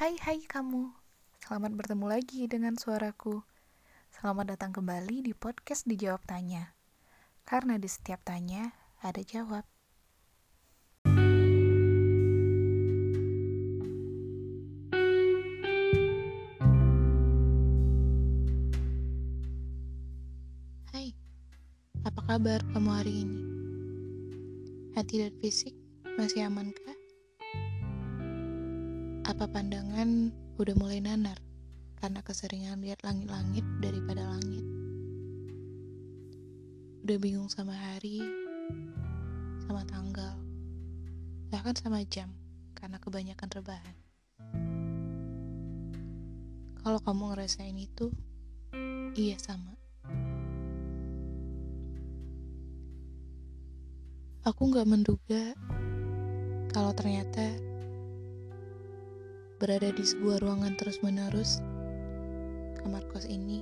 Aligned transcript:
Hai 0.00 0.16
hai 0.24 0.40
kamu, 0.40 0.96
selamat 1.44 1.76
bertemu 1.76 2.08
lagi 2.08 2.48
dengan 2.48 2.72
suaraku. 2.72 3.44
Selamat 4.08 4.56
datang 4.56 4.72
kembali 4.72 5.20
di 5.20 5.36
podcast 5.36 5.84
Dijawab 5.84 6.24
Tanya. 6.24 6.72
Karena 7.44 7.76
di 7.76 7.84
setiap 7.84 8.24
tanya 8.24 8.72
ada 9.04 9.20
jawab. 9.20 9.60
Hai, 20.96 21.12
apa 22.08 22.20
kabar 22.24 22.64
kamu 22.72 22.88
hari 22.88 23.14
ini? 23.28 23.40
Hati 24.96 25.28
dan 25.28 25.36
fisik 25.44 25.76
masih 26.16 26.48
amankah? 26.48 26.99
Apa 29.30 29.46
pandangan 29.46 30.34
udah 30.58 30.74
mulai 30.74 30.98
nanar 30.98 31.38
karena 32.02 32.18
keseringan 32.18 32.82
lihat 32.82 32.98
langit-langit 33.06 33.62
daripada 33.78 34.26
langit? 34.26 34.66
Udah 37.06 37.14
bingung 37.22 37.46
sama 37.46 37.70
hari, 37.70 38.18
sama 39.70 39.86
tanggal, 39.86 40.34
bahkan 41.46 41.78
sama 41.78 42.02
jam 42.10 42.26
karena 42.74 42.98
kebanyakan 42.98 43.48
rebahan. 43.54 43.96
Kalau 46.82 46.98
kamu 46.98 47.30
ngerasain 47.30 47.78
itu, 47.78 48.10
iya 49.14 49.38
sama. 49.38 49.78
Aku 54.42 54.74
gak 54.74 54.90
menduga 54.90 55.54
kalau 56.74 56.90
ternyata 56.98 57.69
berada 59.60 59.92
di 59.92 60.00
sebuah 60.00 60.40
ruangan 60.40 60.72
terus-menerus, 60.80 61.60
kamar 62.80 63.04
kos 63.12 63.28
ini, 63.28 63.60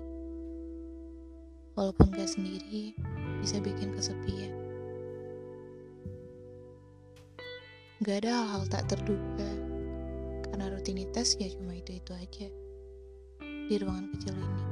walaupun 1.74 2.14
gak 2.14 2.30
sendiri, 2.30 2.94
bisa 3.42 3.58
bikin 3.58 3.90
kesepian. 3.98 4.54
Gak 8.06 8.22
ada 8.22 8.30
hal-hal 8.30 8.62
tak 8.70 8.86
terduga, 8.86 9.50
karena 10.46 10.70
rutinitas 10.70 11.34
ya 11.34 11.50
cuma 11.50 11.74
itu-itu 11.74 12.14
aja 12.14 12.46
di 13.42 13.74
ruangan 13.74 14.06
kecil 14.14 14.38
ini. 14.38 14.64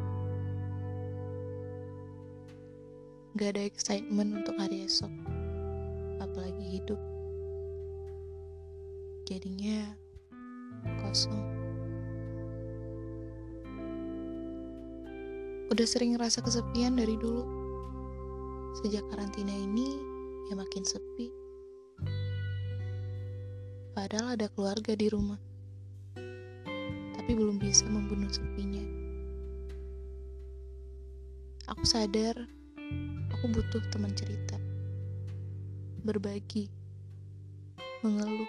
Gak 3.34 3.58
ada 3.58 3.62
excitement 3.66 4.30
untuk 4.30 4.54
hari 4.62 4.86
esok, 4.86 5.10
apalagi 6.22 6.78
hidup. 6.78 7.02
Jadinya 9.26 10.05
kosong. 11.00 11.56
Udah 15.66 15.86
sering 15.86 16.14
ngerasa 16.14 16.40
kesepian 16.46 16.94
dari 16.94 17.18
dulu. 17.18 17.42
Sejak 18.80 19.02
karantina 19.10 19.50
ini, 19.50 19.98
ya 20.46 20.54
makin 20.54 20.86
sepi. 20.86 21.26
Padahal 23.96 24.38
ada 24.38 24.46
keluarga 24.52 24.94
di 24.94 25.10
rumah. 25.10 25.40
Tapi 27.16 27.30
belum 27.34 27.58
bisa 27.58 27.88
membunuh 27.90 28.30
sepinya. 28.30 28.84
Aku 31.66 31.82
sadar, 31.82 32.38
aku 33.34 33.44
butuh 33.50 33.82
teman 33.90 34.14
cerita. 34.14 34.54
Berbagi. 36.06 36.70
Mengeluh 38.06 38.46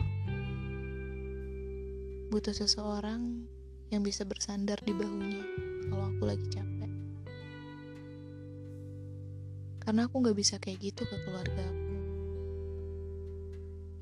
butuh 2.28 2.52
seseorang 2.52 3.48
yang 3.88 4.04
bisa 4.04 4.28
bersandar 4.28 4.76
di 4.84 4.92
bahunya 4.92 5.44
kalau 5.88 6.12
aku 6.12 6.24
lagi 6.28 6.48
capek. 6.52 6.92
Karena 9.80 10.12
aku 10.12 10.20
gak 10.20 10.36
bisa 10.36 10.60
kayak 10.60 10.84
gitu 10.84 11.08
ke 11.08 11.16
keluarga 11.24 11.64
aku. 11.64 11.96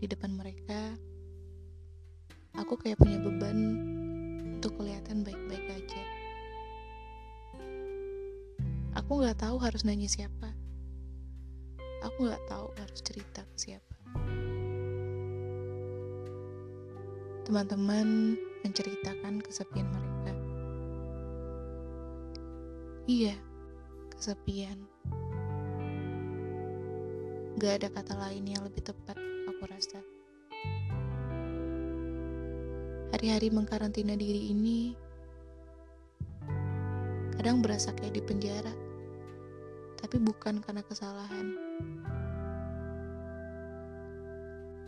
Di 0.01 0.05
depan 0.09 0.33
mereka, 0.33 0.97
aku 2.57 2.73
kayak 2.81 2.97
punya 2.97 3.21
beban 3.21 3.57
untuk 4.57 4.73
kelihatan 4.81 5.21
baik-baik 5.21 5.65
aja. 5.69 6.03
Aku 8.97 9.21
gak 9.21 9.37
tahu 9.37 9.61
harus 9.61 9.85
nanya 9.85 10.09
siapa. 10.09 10.49
Aku 12.01 12.25
gak 12.25 12.41
tahu 12.49 12.73
harus 12.81 12.99
cerita 13.05 13.45
ke 13.45 13.57
siapa. 13.69 13.93
Teman-teman 17.45 18.33
menceritakan 18.65 19.37
kesepian 19.37 19.85
mereka. 19.93 20.33
Iya, 23.05 23.37
kesepian. 24.09 24.81
Gak 27.61 27.73
ada 27.85 27.87
kata 27.93 28.17
lain 28.17 28.49
yang 28.49 28.65
lebih 28.65 28.81
tepat, 28.81 29.13
aku 29.45 29.63
rasa. 29.69 30.01
Hari-hari 33.13 33.53
mengkarantina 33.53 34.17
diri 34.17 34.49
ini 34.49 34.97
kadang 37.37 37.61
berasa 37.61 37.93
kayak 37.93 38.17
di 38.17 38.25
penjara, 38.25 38.73
tapi 40.01 40.17
bukan 40.17 40.65
karena 40.65 40.81
kesalahan. 40.81 41.53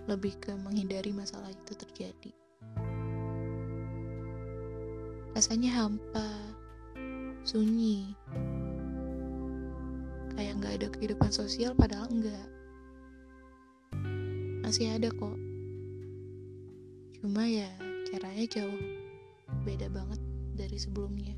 Lebih 0.09 0.41
ke 0.41 0.57
menghindari 0.57 1.13
masalah 1.13 1.53
itu 1.53 1.77
terjadi. 1.77 2.46
Rasanya 5.37 5.69
hampa, 5.69 6.33
sunyi, 7.45 8.09
kayak 10.33 10.57
nggak 10.57 10.73
ada 10.81 10.87
kehidupan 10.97 11.29
sosial 11.29 11.77
padahal 11.77 12.09
enggak. 12.09 12.49
Masih 14.65 14.97
ada 14.97 15.13
kok. 15.13 15.37
Cuma 17.21 17.45
ya 17.45 17.69
caranya 18.09 18.49
jauh 18.49 18.81
beda 19.61 19.93
banget 19.93 20.17
dari 20.57 20.73
sebelumnya. 20.81 21.37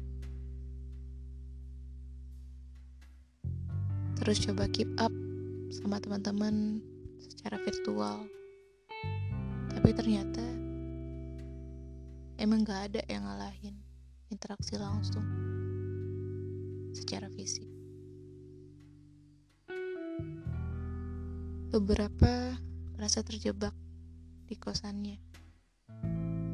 Terus 4.16 4.40
coba 4.48 4.72
keep 4.72 4.88
up 4.96 5.12
sama 5.76 6.00
teman-teman 6.00 6.80
secara 7.20 7.60
virtual. 7.68 8.24
Tapi 9.76 9.92
ternyata 9.92 10.48
emang 12.40 12.64
gak 12.64 12.96
ada 12.96 13.04
yang 13.12 13.28
ngalahin 13.28 13.89
interaksi 14.30 14.78
langsung 14.78 15.26
secara 16.94 17.30
fisik. 17.34 17.66
Beberapa 21.70 22.58
merasa 22.98 23.22
terjebak 23.22 23.74
di 24.50 24.58
kosannya, 24.58 25.18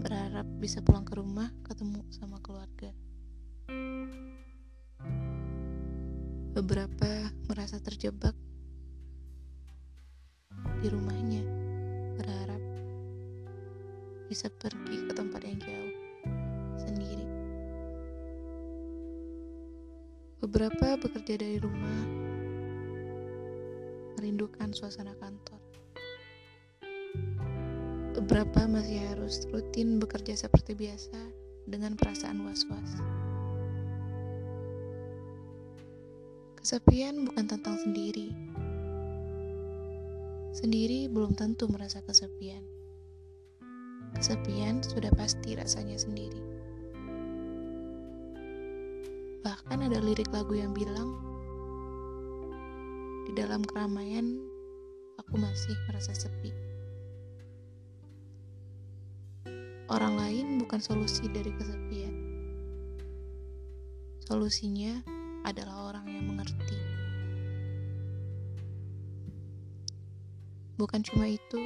berharap 0.04 0.48
bisa 0.60 0.84
pulang 0.84 1.08
ke 1.08 1.16
rumah 1.16 1.48
ketemu 1.64 2.04
sama 2.12 2.40
keluarga. 2.44 2.92
Beberapa 6.56 7.32
merasa 7.52 7.80
terjebak 7.80 8.36
di 10.80 10.88
rumahnya, 10.88 11.44
berharap 12.20 12.64
bisa 14.28 14.48
pergi 14.52 15.08
ke 15.08 15.14
tempat 15.16 15.42
yang 15.44 15.60
jauh 15.60 15.85
Beberapa 20.46 20.94
bekerja 21.02 21.42
dari 21.42 21.58
rumah, 21.58 22.06
merindukan 24.14 24.70
suasana 24.78 25.18
kantor. 25.18 25.58
Beberapa 28.14 28.70
masih 28.70 29.02
harus 29.10 29.50
rutin 29.50 29.98
bekerja 29.98 30.38
seperti 30.38 30.78
biasa 30.78 31.18
dengan 31.66 31.98
perasaan 31.98 32.46
was-was. 32.46 32.92
Kesepian 36.62 37.26
bukan 37.26 37.50
tentang 37.50 37.82
sendiri. 37.82 38.30
Sendiri 40.54 41.10
belum 41.10 41.34
tentu 41.34 41.66
merasa 41.74 42.06
kesepian. 42.06 42.62
Kesepian 44.14 44.86
sudah 44.86 45.10
pasti 45.18 45.58
rasanya 45.58 45.98
sendiri. 45.98 46.55
Bahkan 49.46 49.78
ada 49.78 50.02
lirik 50.02 50.34
lagu 50.34 50.58
yang 50.58 50.74
bilang, 50.74 51.22
di 53.30 53.38
dalam 53.38 53.62
keramaian 53.62 54.42
aku 55.22 55.38
masih 55.38 55.78
merasa 55.86 56.18
sepi. 56.18 56.50
Orang 59.86 60.18
lain 60.18 60.58
bukan 60.58 60.82
solusi 60.82 61.30
dari 61.30 61.54
kesepian. 61.54 62.16
Solusinya 64.26 65.06
adalah 65.46 65.94
orang 65.94 66.10
yang 66.10 66.26
mengerti. 66.26 66.82
Bukan 70.82 71.06
cuma 71.06 71.30
itu, 71.30 71.62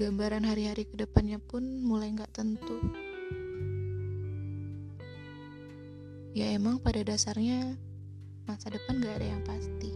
Gambaran 0.00 0.48
hari-hari 0.48 0.88
ke 0.88 0.96
depannya 0.96 1.36
pun 1.36 1.84
mulai 1.84 2.08
gak 2.16 2.32
tentu. 2.32 2.80
Ya 6.30 6.46
emang 6.54 6.78
pada 6.78 7.02
dasarnya 7.02 7.74
masa 8.46 8.70
depan 8.70 9.02
gak 9.02 9.18
ada 9.18 9.34
yang 9.34 9.42
pasti. 9.42 9.90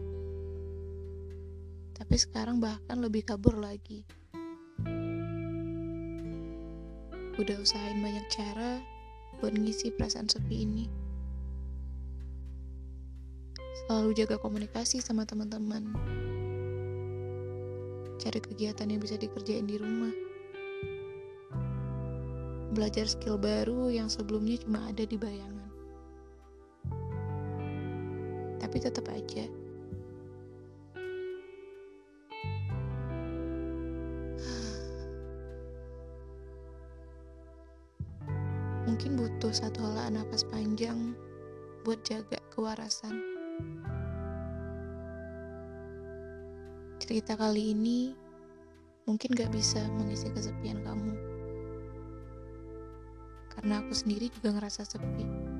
Tapi 1.95 2.15
sekarang 2.19 2.59
bahkan 2.59 2.99
lebih 2.99 3.23
kabur 3.23 3.55
lagi. 3.55 4.03
Udah 7.39 7.55
usahain 7.63 8.03
banyak 8.03 8.27
cara 8.35 8.83
buat 9.39 9.55
ngisi 9.55 9.95
perasaan 9.95 10.27
sepi 10.27 10.67
ini. 10.67 10.87
Selalu 13.87 14.19
jaga 14.19 14.35
komunikasi 14.35 14.99
sama 14.99 15.23
teman-teman. 15.23 15.95
Cari 18.19 18.43
kegiatan 18.43 18.91
yang 18.91 18.99
bisa 18.99 19.15
dikerjain 19.15 19.71
di 19.71 19.79
rumah. 19.79 20.15
Belajar 22.75 23.07
skill 23.07 23.39
baru 23.39 23.87
yang 23.87 24.11
sebelumnya 24.11 24.59
cuma 24.67 24.91
ada 24.91 25.07
di 25.07 25.15
bayangan. 25.15 25.64
Tapi 28.65 28.81
tetap 28.81 29.05
aja, 29.13 29.45
Mungkin 38.85 39.17
butuh 39.17 39.53
satu 39.53 39.81
hala 39.85 40.07
napas 40.13 40.47
panjang 40.49 41.17
buat 41.85 42.01
jaga 42.07 42.39
kewarasan. 42.53 43.17
Cerita 47.03 47.35
kali 47.37 47.75
ini 47.75 48.15
mungkin 49.05 49.35
gak 49.37 49.53
bisa 49.53 49.81
mengisi 49.99 50.31
kesepian 50.31 50.81
kamu. 50.85 51.13
Karena 53.53 53.85
aku 53.85 53.93
sendiri 53.93 54.31
juga 54.31 54.57
ngerasa 54.57 54.89
sepi. 54.89 55.54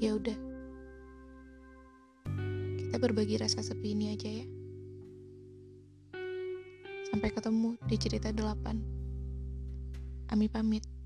Ya 0.00 0.16
udah. 0.16 0.38
Kita 2.80 2.96
berbagi 2.96 3.36
rasa 3.36 3.60
sepi 3.60 3.92
ini 3.92 4.16
aja 4.16 4.32
ya. 4.32 4.46
Sampai 7.12 7.28
ketemu 7.28 7.76
di 7.84 7.96
cerita 8.00 8.32
delapan. 8.32 8.80
Ami 10.32 10.48
pamit. 10.48 10.99